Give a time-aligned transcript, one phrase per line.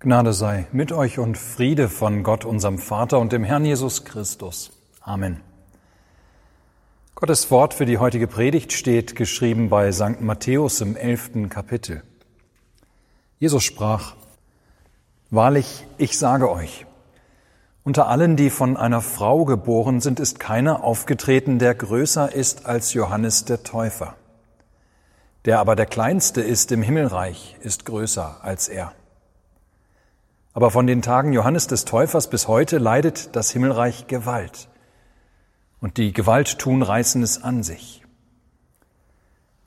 [0.00, 4.70] Gnade sei mit euch und Friede von Gott, unserem Vater und dem Herrn Jesus Christus.
[5.00, 5.40] Amen.
[7.16, 10.20] Gottes Wort für die heutige Predigt steht geschrieben bei St.
[10.20, 12.04] Matthäus im elften Kapitel.
[13.40, 14.14] Jesus sprach,
[15.30, 16.86] Wahrlich, ich sage euch,
[17.82, 22.92] unter allen, die von einer Frau geboren sind, ist keiner aufgetreten, der größer ist als
[22.92, 24.14] Johannes der Täufer.
[25.44, 28.92] Der aber der Kleinste ist im Himmelreich, ist größer als er.
[30.58, 34.68] Aber von den Tagen Johannes des Täufers bis heute leidet das Himmelreich Gewalt.
[35.80, 38.02] Und die Gewalt tun reißen es an sich.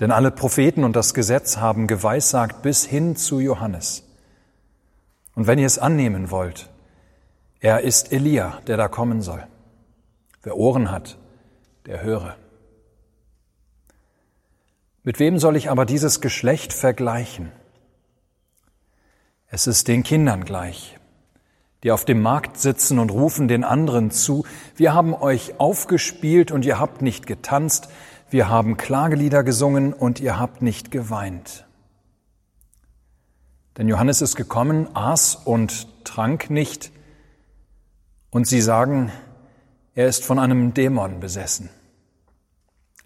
[0.01, 4.03] Denn alle Propheten und das Gesetz haben geweissagt bis hin zu Johannes.
[5.34, 6.70] Und wenn ihr es annehmen wollt,
[7.62, 9.48] er ist Elia, der da kommen soll.
[10.43, 11.17] Wer Ohren hat,
[11.85, 12.35] der höre.
[15.03, 17.53] Mit wem soll ich aber dieses Geschlecht vergleichen?
[19.53, 20.97] Es ist den Kindern gleich,
[21.83, 24.45] die auf dem Markt sitzen und rufen den anderen zu,
[24.77, 27.89] wir haben euch aufgespielt und ihr habt nicht getanzt,
[28.29, 31.65] wir haben Klagelieder gesungen und ihr habt nicht geweint.
[33.77, 36.89] Denn Johannes ist gekommen, aß und trank nicht,
[38.29, 39.11] und sie sagen,
[39.95, 41.70] er ist von einem Dämon besessen.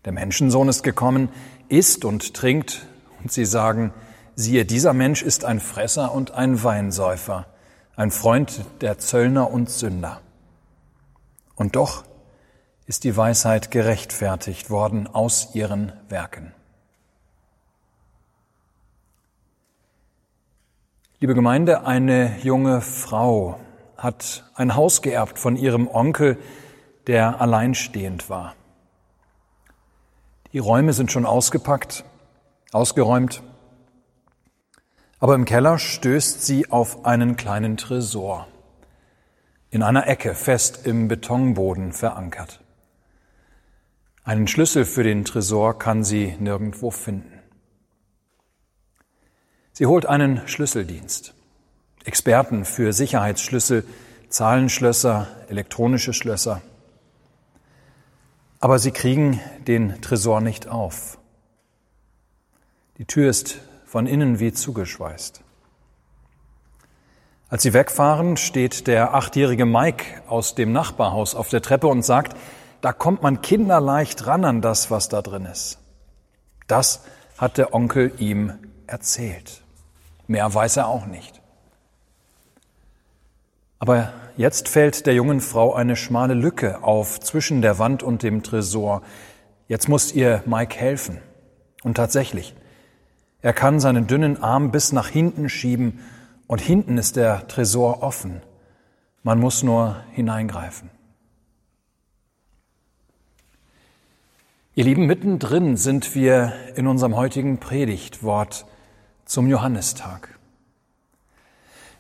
[0.06, 1.30] Der Menschensohn ist gekommen,
[1.70, 2.86] isst und trinkt,
[3.24, 3.92] und sie sagen,
[4.38, 7.46] Siehe, dieser Mensch ist ein Fresser und ein Weinsäufer,
[7.96, 10.20] ein Freund der Zöllner und Sünder.
[11.56, 12.04] Und doch
[12.86, 16.54] ist die Weisheit gerechtfertigt worden aus ihren Werken.
[21.22, 23.58] Liebe Gemeinde, eine junge Frau
[23.98, 26.38] hat ein Haus geerbt von ihrem Onkel,
[27.08, 28.54] der alleinstehend war.
[30.52, 32.04] Die Räume sind schon ausgepackt,
[32.74, 33.42] ausgeräumt.
[35.20, 38.48] Aber im Keller stößt sie auf einen kleinen Tresor,
[39.70, 42.62] in einer Ecke fest im Betonboden verankert.
[44.24, 47.40] Einen Schlüssel für den Tresor kann sie nirgendwo finden.
[49.72, 51.34] Sie holt einen Schlüsseldienst,
[52.04, 53.86] Experten für Sicherheitsschlüssel,
[54.30, 56.62] Zahlenschlösser, elektronische Schlösser.
[58.60, 61.20] Aber sie kriegen den Tresor nicht auf.
[62.98, 65.42] Die Tür ist von innen wie zugeschweißt.
[67.50, 72.36] Als sie wegfahren, steht der achtjährige Mike aus dem Nachbarhaus auf der Treppe und sagt,
[72.82, 75.80] da kommt man kinderleicht ran an das, was da drin ist.
[76.68, 77.02] Das
[77.38, 78.54] hat der Onkel ihm
[78.88, 79.62] erzählt.
[80.28, 81.42] Mehr weiß er auch nicht.
[83.78, 88.42] Aber jetzt fällt der jungen Frau eine schmale Lücke auf zwischen der Wand und dem
[88.42, 89.02] Tresor.
[89.68, 91.20] Jetzt muss ihr Mike helfen.
[91.84, 92.56] Und tatsächlich,
[93.46, 96.00] er kann seinen dünnen Arm bis nach hinten schieben
[96.48, 98.42] und hinten ist der Tresor offen.
[99.22, 100.90] Man muss nur hineingreifen.
[104.74, 108.66] Ihr Lieben, mittendrin sind wir in unserem heutigen Predigtwort
[109.26, 110.40] zum Johannistag.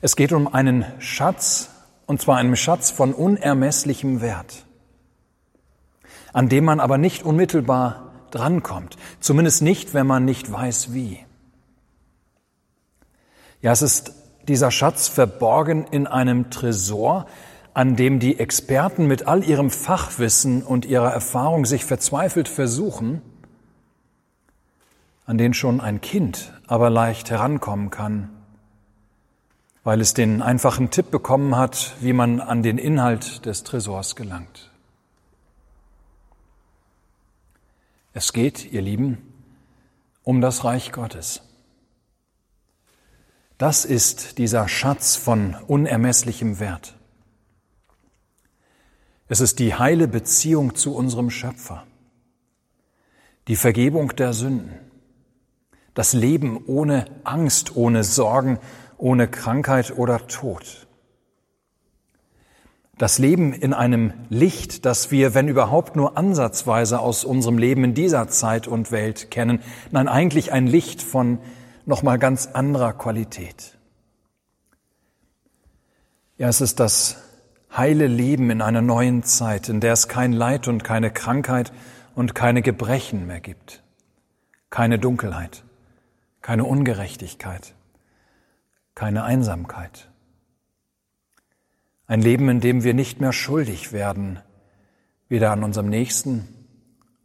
[0.01, 1.69] Es geht um einen Schatz,
[2.07, 4.65] und zwar einen Schatz von unermesslichem Wert,
[6.33, 11.24] an dem man aber nicht unmittelbar drankommt, zumindest nicht, wenn man nicht weiß wie.
[13.61, 14.13] Ja, es ist
[14.47, 17.25] dieser Schatz verborgen in einem Tresor,
[17.73, 23.21] an dem die Experten mit all ihrem Fachwissen und ihrer Erfahrung sich verzweifelt versuchen,
[25.25, 28.29] an den schon ein Kind aber leicht herankommen kann,
[29.83, 34.71] weil es den einfachen Tipp bekommen hat, wie man an den Inhalt des Tresors gelangt.
[38.13, 39.17] Es geht, ihr Lieben,
[40.23, 41.41] um das Reich Gottes.
[43.57, 46.97] Das ist dieser Schatz von unermesslichem Wert.
[49.29, 51.83] Es ist die heile Beziehung zu unserem Schöpfer,
[53.47, 54.73] die Vergebung der Sünden,
[55.93, 58.59] das Leben ohne Angst, ohne Sorgen,
[58.97, 60.85] ohne Krankheit oder Tod.
[62.97, 67.93] Das Leben in einem Licht, das wir, wenn überhaupt nur ansatzweise aus unserem Leben in
[67.93, 69.61] dieser Zeit und Welt kennen,
[69.91, 71.39] nein, eigentlich ein Licht von
[71.85, 73.77] nochmal ganz anderer Qualität.
[76.37, 77.17] Ja, es ist das
[77.75, 81.71] heile Leben in einer neuen Zeit, in der es kein Leid und keine Krankheit
[82.13, 83.83] und keine Gebrechen mehr gibt,
[84.69, 85.63] keine Dunkelheit,
[86.41, 87.73] keine Ungerechtigkeit,
[88.95, 90.09] keine Einsamkeit.
[92.07, 94.39] Ein Leben, in dem wir nicht mehr schuldig werden,
[95.27, 96.47] weder an unserem Nächsten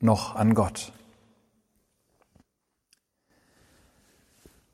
[0.01, 0.93] noch an Gott.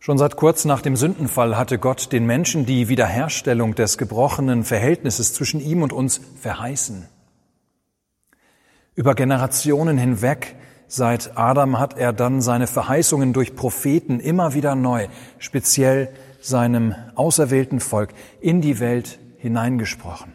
[0.06, 5.34] Schon seit kurz nach dem Sündenfall hatte Gott den Menschen die Wiederherstellung des gebrochenen Verhältnisses
[5.34, 7.08] zwischen ihm und uns verheißen.
[8.94, 10.54] Über Generationen hinweg
[10.86, 15.08] seit Adam hat er dann seine Verheißungen durch Propheten immer wieder neu,
[15.40, 16.10] speziell
[16.40, 18.10] seinem auserwählten Volk,
[18.40, 20.34] in die Welt hineingesprochen.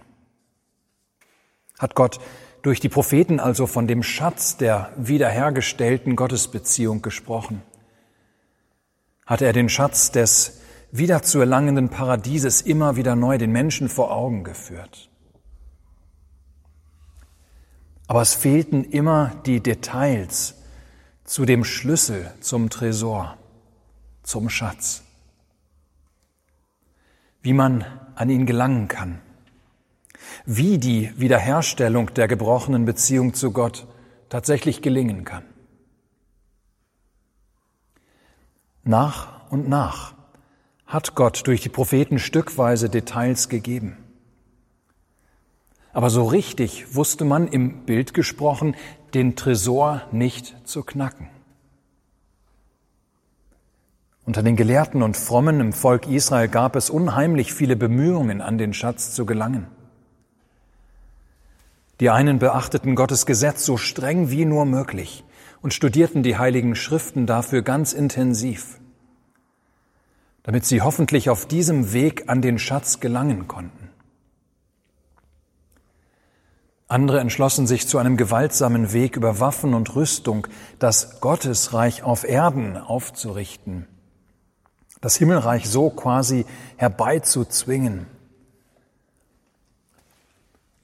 [1.79, 2.19] Hat Gott
[2.61, 7.61] durch die Propheten also von dem Schatz der wiederhergestellten Gottesbeziehung gesprochen?
[9.31, 10.59] Hat er den Schatz des
[10.91, 15.09] wiederzuerlangenden Paradieses immer wieder neu den Menschen vor Augen geführt?
[18.07, 20.55] Aber es fehlten immer die Details
[21.23, 23.37] zu dem Schlüssel zum Tresor,
[24.21, 25.03] zum Schatz.
[27.41, 27.85] Wie man
[28.15, 29.21] an ihn gelangen kann.
[30.45, 33.87] Wie die Wiederherstellung der gebrochenen Beziehung zu Gott
[34.27, 35.45] tatsächlich gelingen kann.
[38.83, 40.13] Nach und nach
[40.87, 43.97] hat Gott durch die Propheten stückweise Details gegeben.
[45.93, 48.75] Aber so richtig wusste man im Bild gesprochen,
[49.13, 51.29] den Tresor nicht zu knacken.
[54.25, 58.73] Unter den Gelehrten und Frommen im Volk Israel gab es unheimlich viele Bemühungen, an den
[58.73, 59.67] Schatz zu gelangen.
[61.99, 65.23] Die einen beachteten Gottes Gesetz so streng wie nur möglich
[65.61, 68.79] und studierten die heiligen Schriften dafür ganz intensiv,
[70.43, 73.89] damit sie hoffentlich auf diesem Weg an den Schatz gelangen konnten.
[76.87, 80.47] Andere entschlossen sich zu einem gewaltsamen Weg über Waffen und Rüstung,
[80.77, 83.87] das Gottesreich auf Erden aufzurichten,
[84.99, 88.07] das Himmelreich so quasi herbeizuzwingen.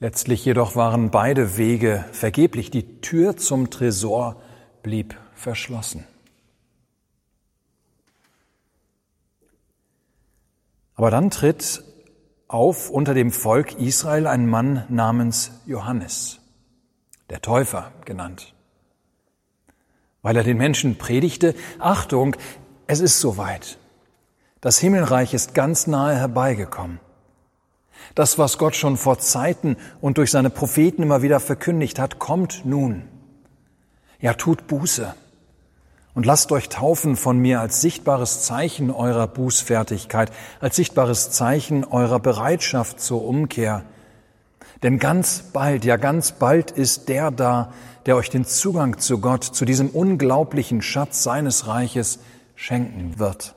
[0.00, 2.70] Letztlich jedoch waren beide Wege vergeblich.
[2.70, 4.40] Die Tür zum Tresor
[4.88, 6.06] blieb verschlossen.
[10.94, 11.84] Aber dann tritt
[12.48, 16.40] auf unter dem Volk Israel ein Mann namens Johannes,
[17.28, 18.54] der Täufer genannt,
[20.22, 22.34] weil er den Menschen predigte, Achtung,
[22.86, 23.76] es ist soweit.
[24.62, 26.98] Das Himmelreich ist ganz nahe herbeigekommen.
[28.14, 32.64] Das, was Gott schon vor Zeiten und durch seine Propheten immer wieder verkündigt hat, kommt
[32.64, 33.17] nun.
[34.20, 35.14] Ja, tut Buße
[36.14, 42.18] und lasst euch taufen von mir als sichtbares Zeichen eurer Bußfertigkeit, als sichtbares Zeichen eurer
[42.18, 43.84] Bereitschaft zur Umkehr.
[44.82, 47.72] Denn ganz bald, ja ganz bald ist der da,
[48.06, 52.18] der euch den Zugang zu Gott, zu diesem unglaublichen Schatz seines Reiches
[52.56, 53.54] schenken wird.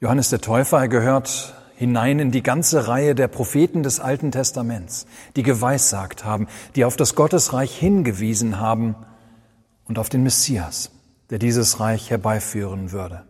[0.00, 5.42] Johannes der Täufer gehört hinein in die ganze Reihe der Propheten des Alten Testaments, die
[5.42, 8.94] geweissagt haben, die auf das Gottesreich hingewiesen haben
[9.86, 10.90] und auf den Messias,
[11.30, 13.24] der dieses Reich herbeiführen würde.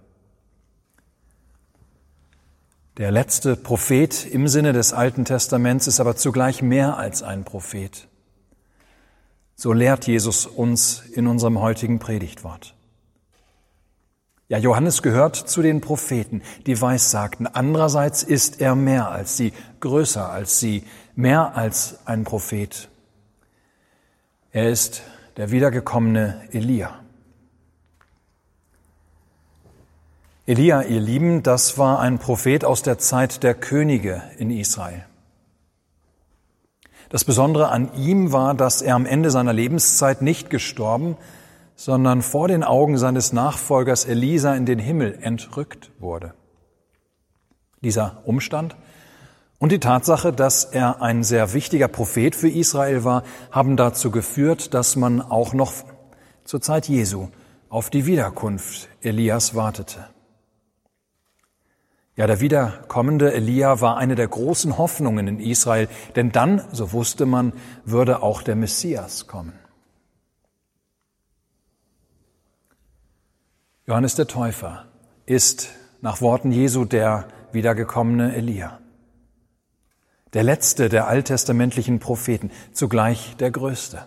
[2.98, 8.06] Der letzte Prophet im Sinne des Alten Testaments ist aber zugleich mehr als ein Prophet.
[9.54, 12.74] So lehrt Jesus uns in unserem heutigen Predigtwort.
[14.52, 17.46] Ja, Johannes gehört zu den Propheten, die Weissagten.
[17.46, 20.84] Andererseits ist er mehr als sie, größer als sie,
[21.14, 22.90] mehr als ein Prophet.
[24.50, 25.04] Er ist
[25.38, 27.00] der wiedergekommene Elia.
[30.44, 35.06] Elia, ihr Lieben, das war ein Prophet aus der Zeit der Könige in Israel.
[37.08, 41.17] Das Besondere an ihm war, dass er am Ende seiner Lebenszeit nicht gestorben,
[41.84, 46.32] sondern vor den Augen seines Nachfolgers Elisa in den Himmel entrückt wurde.
[47.81, 48.77] Dieser Umstand
[49.58, 54.74] und die Tatsache, dass er ein sehr wichtiger Prophet für Israel war, haben dazu geführt,
[54.74, 55.72] dass man auch noch
[56.44, 57.31] zur Zeit Jesu
[57.69, 60.06] auf die Wiederkunft Elias wartete.
[62.15, 67.27] Ja, der wiederkommende Elia war eine der großen Hoffnungen in Israel, denn dann, so wusste
[67.27, 67.53] man,
[67.84, 69.55] würde auch der Messias kommen.
[73.93, 74.87] Johannes der Täufer
[75.27, 75.69] ist
[76.01, 78.81] nach Worten Jesu der wiedergekommene Elia.
[80.32, 84.06] Der letzte der alttestamentlichen Propheten, zugleich der größte.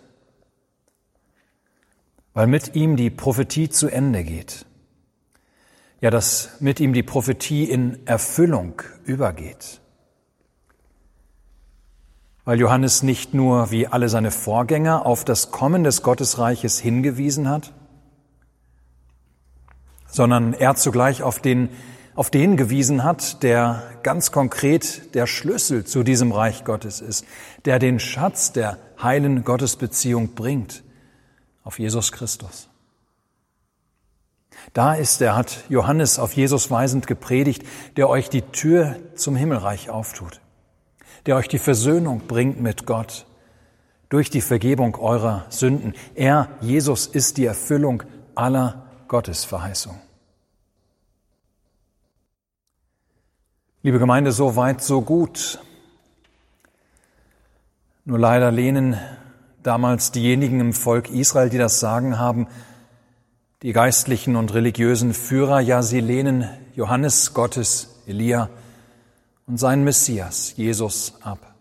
[2.34, 4.65] Weil mit ihm die Prophetie zu Ende geht.
[6.01, 9.82] Ja, dass mit ihm die Prophetie in Erfüllung übergeht.
[12.44, 17.75] Weil Johannes nicht nur wie alle seine Vorgänger auf das Kommen des Gottesreiches hingewiesen hat,
[20.15, 21.67] sondern er zugleich auf den,
[22.15, 27.25] auf den gewiesen hat, der ganz konkret der Schlüssel zu diesem Reich Gottes ist,
[27.65, 30.84] der den Schatz der heilen Gottesbeziehung bringt,
[31.65, 32.69] auf Jesus Christus.
[34.72, 37.63] Da ist er, hat Johannes auf Jesus weisend gepredigt,
[37.98, 40.39] der euch die Tür zum Himmelreich auftut,
[41.25, 43.25] der euch die Versöhnung bringt mit Gott
[44.07, 45.93] durch die Vergebung eurer Sünden.
[46.13, 48.03] Er, Jesus, ist die Erfüllung
[48.34, 50.04] aller Gottesverheißung.
[53.86, 55.60] Liebe Gemeinde, so weit, so gut.
[58.04, 58.98] Nur leider lehnen
[59.62, 62.48] damals diejenigen im Volk Israel, die das Sagen haben,
[63.62, 68.50] die geistlichen und religiösen Führer, ja, sie lehnen Johannes, Gottes, Elia
[69.46, 71.54] und seinen Messias, Jesus, ab.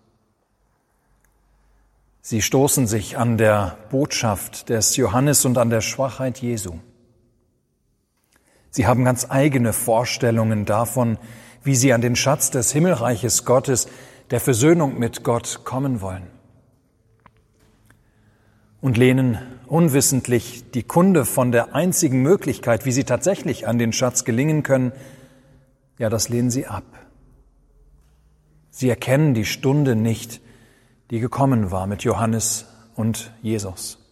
[2.22, 6.78] Sie stoßen sich an der Botschaft des Johannes und an der Schwachheit Jesu.
[8.70, 11.18] Sie haben ganz eigene Vorstellungen davon,
[11.64, 13.88] wie sie an den Schatz des Himmelreiches Gottes,
[14.30, 16.26] der Versöhnung mit Gott kommen wollen
[18.80, 24.24] und lehnen unwissentlich die Kunde von der einzigen Möglichkeit, wie sie tatsächlich an den Schatz
[24.24, 24.92] gelingen können,
[25.98, 26.84] ja, das lehnen sie ab.
[28.70, 30.42] Sie erkennen die Stunde nicht,
[31.10, 34.03] die gekommen war mit Johannes und Jesus.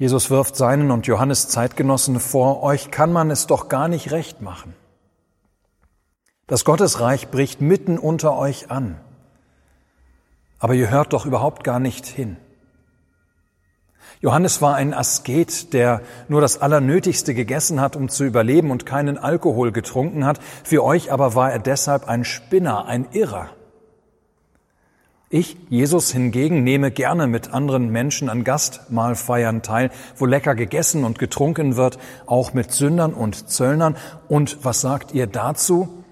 [0.00, 4.40] Jesus wirft seinen und Johannes Zeitgenossen vor, euch kann man es doch gar nicht recht
[4.40, 4.74] machen.
[6.48, 8.98] Das Gottesreich bricht mitten unter euch an
[10.60, 12.36] aber ihr hört doch überhaupt gar nicht hin.
[14.20, 19.16] Johannes war ein Asket, der nur das Allernötigste gegessen hat, um zu überleben und keinen
[19.16, 20.38] Alkohol getrunken hat.
[20.62, 23.48] Für euch aber war er deshalb ein Spinner, ein Irrer.
[25.32, 31.20] Ich, Jesus hingegen, nehme gerne mit anderen Menschen an Gastmahlfeiern teil, wo lecker gegessen und
[31.20, 33.96] getrunken wird, auch mit Sündern und Zöllnern.
[34.26, 36.04] Und was sagt ihr dazu?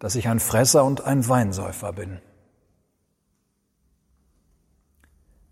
[0.00, 2.18] Dass ich ein Fresser und ein Weinsäufer bin.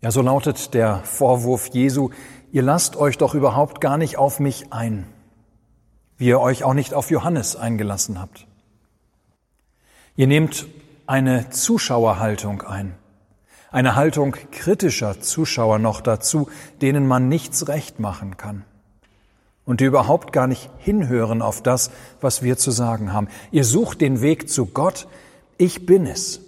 [0.01, 2.09] Ja, so lautet der Vorwurf Jesu,
[2.51, 5.07] ihr lasst euch doch überhaupt gar nicht auf mich ein,
[6.17, 8.45] wie ihr euch auch nicht auf Johannes eingelassen habt.
[10.17, 10.67] Ihr nehmt
[11.07, 12.95] eine Zuschauerhaltung ein,
[13.75, 16.49] eine Haltung kritischer Zuschauer noch dazu,
[16.81, 18.63] denen man nichts recht machen kann
[19.65, 21.91] und die überhaupt gar nicht hinhören auf das,
[22.21, 23.27] was wir zu sagen haben.
[23.51, 25.07] Ihr sucht den Weg zu Gott,
[25.57, 26.41] ich bin es,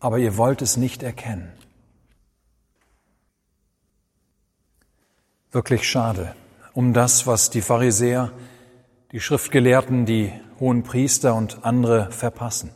[0.00, 1.52] aber ihr wollt es nicht erkennen.
[5.54, 6.34] wirklich schade
[6.72, 8.32] um das, was die Pharisäer,
[9.12, 12.70] die Schriftgelehrten, die hohen Priester und andere verpassen.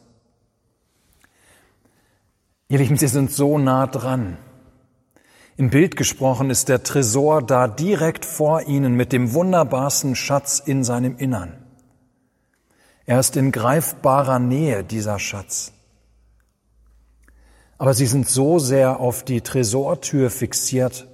[2.70, 4.36] Ihr Lieben, sie sind so nah dran.
[5.56, 10.84] Im Bild gesprochen ist der Tresor da direkt vor ihnen mit dem wunderbarsten Schatz in
[10.84, 11.54] seinem Innern.
[13.06, 15.72] Er ist in greifbarer Nähe, dieser Schatz.
[17.78, 21.08] Aber sie sind so sehr auf die Tresortür fixiert,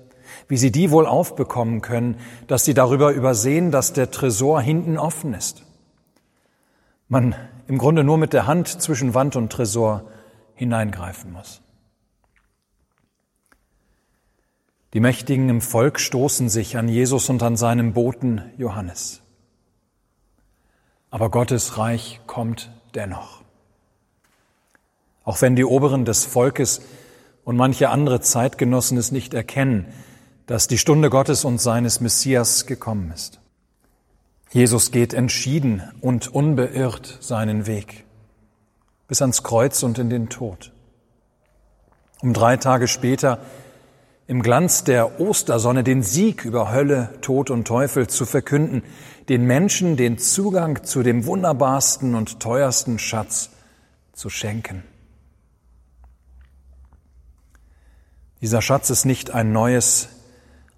[0.49, 2.17] wie sie die wohl aufbekommen können,
[2.49, 5.63] dass sie darüber übersehen, dass der Tresor hinten offen ist.
[7.07, 7.37] Man
[7.69, 10.11] im Grunde nur mit der Hand zwischen Wand und Tresor
[10.55, 11.61] hineingreifen muss.
[14.93, 19.23] Die Mächtigen im Volk stoßen sich an Jesus und an seinem Boten Johannes.
[21.11, 23.43] Aber Gottes Reich kommt dennoch.
[25.25, 26.83] Auch wenn die Oberen des Volkes
[27.45, 29.87] und manche andere Zeitgenossen es nicht erkennen,
[30.47, 33.41] dass die Stunde Gottes und seines Messias gekommen ist.
[34.51, 38.04] Jesus geht entschieden und unbeirrt seinen Weg
[39.09, 40.73] bis ans Kreuz und in den Tod.
[42.21, 43.39] Um drei Tage später
[44.27, 48.83] im Glanz der Ostersonne den Sieg über Hölle, Tod und Teufel zu verkünden,
[49.29, 53.51] den Menschen den Zugang zu dem wunderbarsten und teuersten Schatz
[54.13, 54.83] zu schenken.
[58.41, 60.09] Dieser Schatz ist nicht ein neues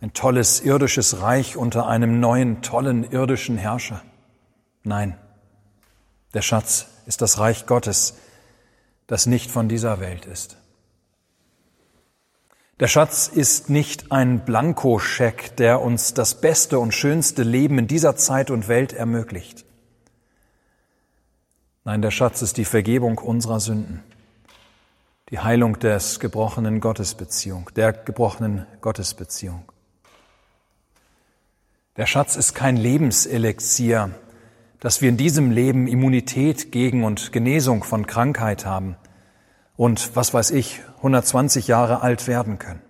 [0.01, 4.03] ein tolles irdisches Reich unter einem neuen, tollen irdischen Herrscher.
[4.85, 5.17] Nein,
[6.35, 8.15] der Schatz ist das Reich Gottes,
[9.07, 10.59] das nicht von dieser Welt ist.
[12.79, 18.17] Der Schatz ist nicht ein Blankoscheck, der uns das beste und schönste Leben in dieser
[18.17, 19.65] Zeit und Welt ermöglicht.
[21.85, 24.03] Nein, der Schatz ist die Vergebung unserer Sünden,
[25.31, 29.73] die Heilung des gebrochenen Gottesbeziehung, der gebrochenen Gottesbeziehung.
[31.97, 34.11] Der Schatz ist kein Lebenselixier,
[34.81, 38.97] dass wir in diesem Leben Immunität gegen und Genesung von Krankheit haben
[39.77, 42.83] und, was weiß ich, 120 Jahre alt werden können.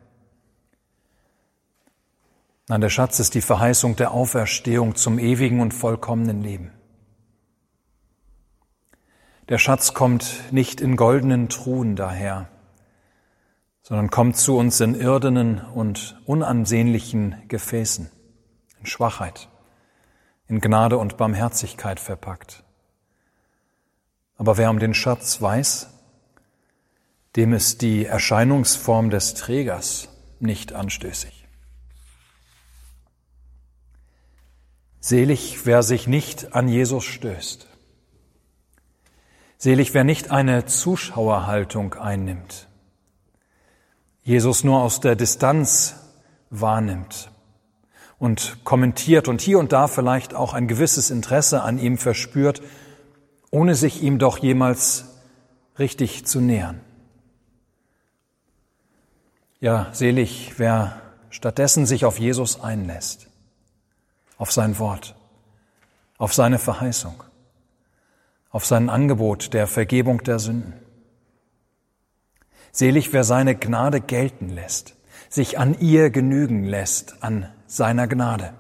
[2.69, 6.73] Nein, der Schatz ist die Verheißung der Auferstehung zum ewigen und vollkommenen Leben.
[9.49, 12.49] Der Schatz kommt nicht in goldenen Truhen daher,
[13.83, 18.11] sondern kommt zu uns in irdenen und unansehnlichen Gefäßen,
[18.81, 19.49] in Schwachheit,
[20.49, 22.63] in Gnade und Barmherzigkeit verpackt.
[24.37, 25.89] Aber wer um den Schatz weiß,
[27.37, 30.09] dem ist die Erscheinungsform des Trägers
[30.41, 31.47] nicht anstößig.
[35.01, 37.69] Selig, wer sich nicht an Jesus stößt.
[39.59, 42.69] Selig, wer nicht eine Zuschauerhaltung einnimmt.
[44.23, 45.95] Jesus nur aus der Distanz
[46.51, 47.31] wahrnimmt
[48.19, 52.63] und kommentiert und hier und da vielleicht auch ein gewisses Interesse an ihm verspürt,
[53.51, 55.17] ohne sich ihm doch jemals
[55.79, 56.81] richtig zu nähern.
[59.61, 63.29] Ja, selig, wer stattdessen sich auf Jesus einlässt,
[64.39, 65.15] auf sein Wort,
[66.19, 67.23] auf seine Verheißung,
[68.51, 70.75] auf sein Angebot der Vergebung der Sünden.
[72.73, 74.97] Selig, wer seine Gnade gelten lässt,
[75.31, 78.55] sich an ihr genügen lässt, an seiner Gnade.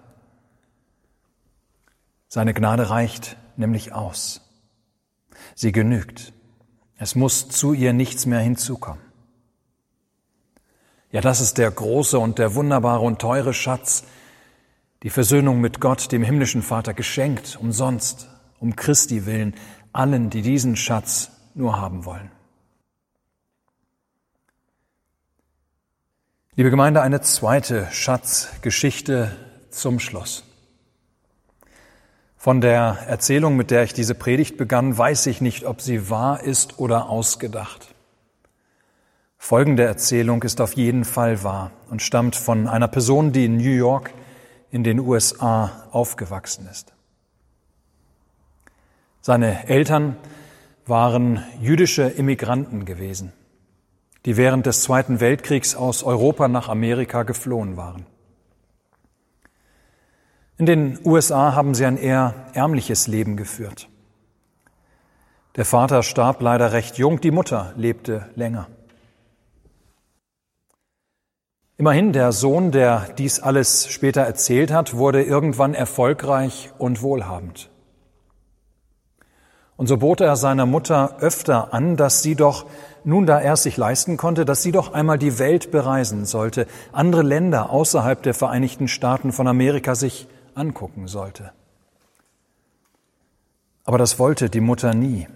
[2.28, 4.42] Seine Gnade reicht nämlich aus.
[5.54, 6.32] Sie genügt.
[6.96, 9.02] Es muss zu ihr nichts mehr hinzukommen.
[11.10, 14.04] Ja, das ist der große und der wunderbare und teure Schatz,
[15.02, 19.54] die Versöhnung mit Gott, dem himmlischen Vater, geschenkt, umsonst, um Christi willen,
[19.92, 22.30] allen, die diesen Schatz nur haben wollen.
[26.58, 29.30] Liebe Gemeinde, eine zweite Schatzgeschichte
[29.68, 30.42] zum Schluss.
[32.38, 36.42] Von der Erzählung, mit der ich diese Predigt begann, weiß ich nicht, ob sie wahr
[36.42, 37.94] ist oder ausgedacht.
[39.36, 43.64] Folgende Erzählung ist auf jeden Fall wahr und stammt von einer Person, die in New
[43.64, 44.14] York
[44.70, 46.94] in den USA aufgewachsen ist.
[49.20, 50.16] Seine Eltern
[50.86, 53.34] waren jüdische Immigranten gewesen,
[54.26, 58.04] die während des Zweiten Weltkriegs aus Europa nach Amerika geflohen waren.
[60.58, 63.88] In den USA haben sie ein eher ärmliches Leben geführt.
[65.54, 68.66] Der Vater starb leider recht jung, die Mutter lebte länger.
[71.78, 77.70] Immerhin, der Sohn, der dies alles später erzählt hat, wurde irgendwann erfolgreich und wohlhabend.
[79.76, 82.66] Und so bot er seiner Mutter öfter an, dass sie doch,
[83.04, 86.66] nun da er es sich leisten konnte, dass sie doch einmal die Welt bereisen sollte,
[86.92, 91.52] andere Länder außerhalb der Vereinigten Staaten von Amerika sich angucken sollte.
[93.84, 95.28] Aber das wollte die Mutter nie.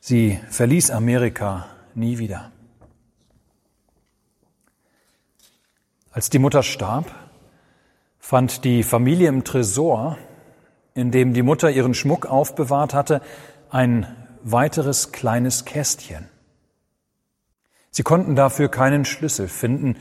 [0.00, 2.52] Sie verließ Amerika nie wieder.
[6.12, 7.06] Als die Mutter starb,
[8.18, 10.16] fand die Familie im Tresor,
[10.94, 13.22] in dem die Mutter ihren Schmuck aufbewahrt hatte,
[13.70, 14.06] ein
[14.42, 16.28] weiteres kleines Kästchen.
[17.90, 19.96] Sie konnten dafür keinen Schlüssel finden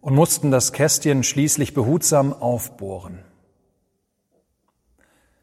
[0.00, 3.18] und mussten das Kästchen schließlich behutsam aufbohren.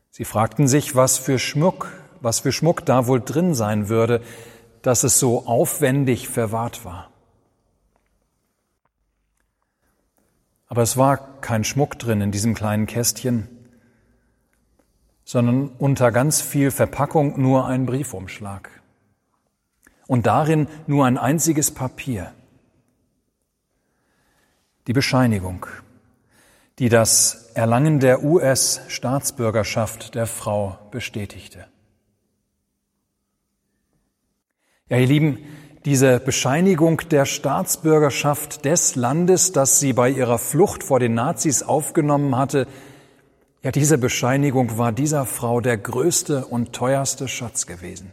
[0.10, 4.21] Sie fragten sich, was für Schmuck, was für Schmuck da wohl drin sein würde,
[4.82, 7.12] dass es so aufwendig verwahrt war.
[10.67, 13.49] Aber es war kein Schmuck drin in diesem kleinen Kästchen,
[15.32, 18.70] sondern unter ganz viel Verpackung nur ein Briefumschlag.
[20.06, 22.34] Und darin nur ein einziges Papier.
[24.88, 25.67] Die Bescheinigung,
[26.80, 31.65] die das Erlangen der US-Staatsbürgerschaft der Frau bestätigte.
[34.89, 35.38] Ja, ihr Lieben,
[35.86, 42.36] diese Bescheinigung der Staatsbürgerschaft des Landes, das sie bei ihrer Flucht vor den Nazis aufgenommen
[42.36, 42.67] hatte,
[43.63, 48.12] ja, diese Bescheinigung war dieser Frau der größte und teuerste Schatz gewesen.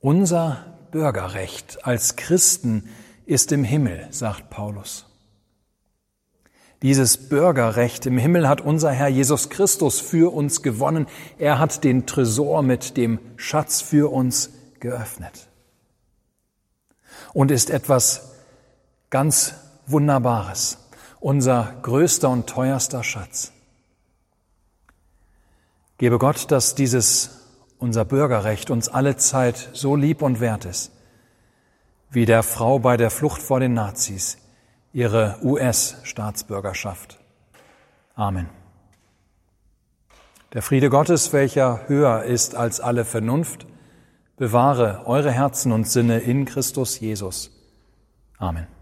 [0.00, 2.90] Unser Bürgerrecht als Christen
[3.24, 5.06] ist im Himmel, sagt Paulus.
[6.82, 11.06] Dieses Bürgerrecht im Himmel hat unser Herr Jesus Christus für uns gewonnen.
[11.38, 15.48] Er hat den Tresor mit dem Schatz für uns geöffnet.
[17.32, 18.32] Und ist etwas
[19.08, 19.54] ganz
[19.86, 20.76] Wunderbares,
[21.24, 23.50] unser größter und teuerster Schatz.
[25.96, 30.92] Gebe Gott, dass dieses unser Bürgerrecht uns alle Zeit so lieb und wert ist,
[32.10, 34.36] wie der Frau bei der Flucht vor den Nazis
[34.92, 37.18] ihre US-Staatsbürgerschaft.
[38.14, 38.50] Amen.
[40.52, 43.66] Der Friede Gottes, welcher höher ist als alle Vernunft,
[44.36, 47.50] bewahre eure Herzen und Sinne in Christus Jesus.
[48.36, 48.73] Amen.